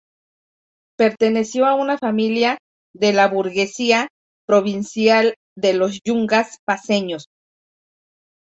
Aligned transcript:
Perteneció 0.97 1.67
a 1.67 1.75
una 1.75 1.95
familia 1.99 2.57
de 2.91 3.13
la 3.13 3.27
burguesía 3.27 4.07
provincial 4.47 5.35
de 5.55 5.75
los 5.75 5.99
yungas 6.03 6.57
paceños. 6.65 7.27